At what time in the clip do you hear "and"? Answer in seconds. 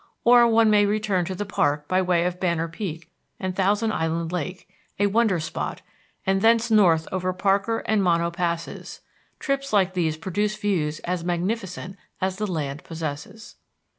3.39-3.55, 6.25-6.41, 7.85-8.01